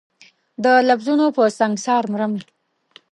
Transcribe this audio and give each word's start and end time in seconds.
د 0.63 0.65
لفظونو 0.89 1.25
په 1.35 1.43
سنګسار 1.59 2.03
مرم 2.11 2.33